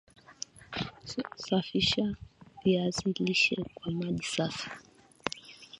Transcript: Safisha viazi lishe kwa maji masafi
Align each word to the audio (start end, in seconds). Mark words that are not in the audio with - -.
Safisha 1.35 2.15
viazi 2.63 3.13
lishe 3.19 3.65
kwa 3.75 3.91
maji 3.91 4.13
masafi 4.17 4.69